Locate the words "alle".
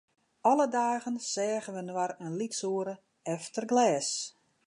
0.51-0.65